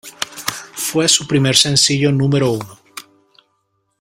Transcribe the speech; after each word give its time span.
Fue 0.73 1.07
su 1.07 1.27
primer 1.27 1.55
sencillo 1.55 2.11
número 2.11 2.53
uno. 2.53 2.79